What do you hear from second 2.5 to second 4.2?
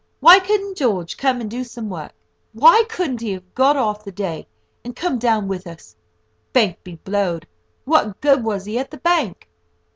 Why couldn't he have got the